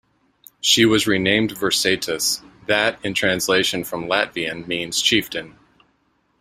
She 0.61 0.83
was 0.83 1.05
renamed 1.05 1.51
"Virsaitis", 1.51 2.41
that 2.65 2.97
in 3.05 3.13
translation 3.13 3.83
from 3.83 4.07
Latvian 4.07 4.65
means 4.65 4.99
"Chieftain". 4.99 5.59